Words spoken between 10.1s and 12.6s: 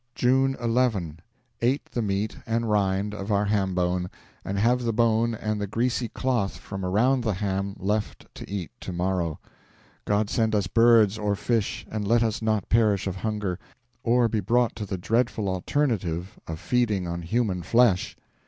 send us birds or fish, and let us